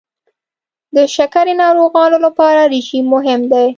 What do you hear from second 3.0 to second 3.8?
مهم دی.